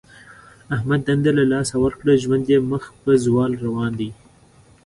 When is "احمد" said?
0.75-1.01